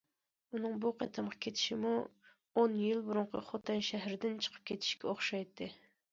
[0.53, 1.91] ئۇنىڭ بۇ قېتىمقى كېتىشىمۇ
[2.61, 5.69] ئون يىل بۇرۇنقى خوتەن شەھىرىدىن چىقىپ كېتىشكە ئوخشايتتى.